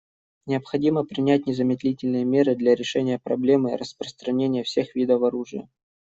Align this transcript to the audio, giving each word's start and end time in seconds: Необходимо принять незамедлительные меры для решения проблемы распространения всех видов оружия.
Необходимо 0.47 1.03
принять 1.03 1.45
незамедлительные 1.45 2.25
меры 2.25 2.55
для 2.55 2.73
решения 2.73 3.19
проблемы 3.19 3.77
распространения 3.77 4.63
всех 4.63 4.95
видов 4.95 5.21
оружия. 5.21 5.69